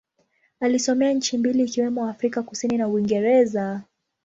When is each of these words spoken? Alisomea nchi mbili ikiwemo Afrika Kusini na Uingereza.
Alisomea 0.59 1.13
nchi 1.13 1.37
mbili 1.37 1.63
ikiwemo 1.63 2.07
Afrika 2.07 2.43
Kusini 2.43 2.77
na 2.77 2.87
Uingereza. 2.87 3.81